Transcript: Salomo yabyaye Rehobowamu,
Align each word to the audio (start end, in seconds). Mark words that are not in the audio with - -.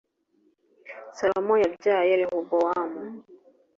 Salomo 1.17 1.53
yabyaye 1.63 2.11
Rehobowamu, 2.21 3.03